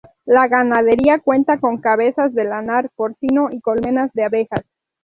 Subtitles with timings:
[0.25, 4.65] La ganadería cuenta con cabezas de lanar, porcino y colmenas de abejas.